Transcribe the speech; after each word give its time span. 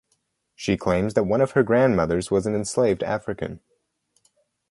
She 0.55 0.77
claims 0.77 1.13
that 1.13 1.25
one 1.25 1.41
of 1.41 1.51
her 1.51 1.61
grandmothers 1.61 2.31
was 2.31 2.47
an 2.47 2.55
enslaved 2.55 3.03
African. 3.03 3.59